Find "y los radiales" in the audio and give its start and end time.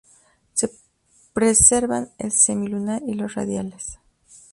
3.05-3.99